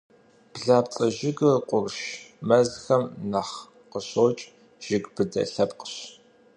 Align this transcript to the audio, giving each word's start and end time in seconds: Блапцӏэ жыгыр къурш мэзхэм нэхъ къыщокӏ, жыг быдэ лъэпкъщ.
Блапцӏэ 0.53 1.07
жыгыр 1.17 1.57
къурш 1.69 1.97
мэзхэм 2.47 3.03
нэхъ 3.31 3.55
къыщокӏ, 3.91 4.41
жыг 4.83 5.03
быдэ 5.13 5.43
лъэпкъщ. 5.51 5.93